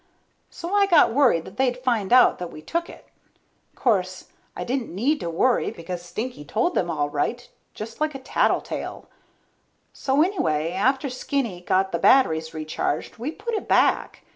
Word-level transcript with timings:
So 0.49 0.73
I 0.73 0.87
got 0.87 1.13
worried 1.13 1.45
that 1.45 1.57
they'd 1.57 1.77
find 1.77 2.11
out 2.11 2.39
that 2.39 2.49
we 2.51 2.63
took 2.63 2.89
it. 2.89 3.05
Course, 3.75 4.29
I 4.55 4.63
didn't 4.63 4.89
need 4.89 5.19
to 5.19 5.29
worry, 5.29 5.69
because 5.69 6.01
Stinky 6.01 6.43
told 6.43 6.73
them 6.73 6.89
all 6.89 7.07
right, 7.11 7.47
just 7.75 8.01
like 8.01 8.15
a 8.15 8.19
tattletale. 8.19 9.07
So 9.93 10.23
anyway, 10.23 10.71
after 10.71 11.07
Skinny 11.07 11.61
got 11.61 11.91
the 11.91 11.99
batteries 11.99 12.51
recharged, 12.51 13.17
we 13.19 13.29
put 13.31 13.53
it 13.53 13.67
back. 13.67 14.23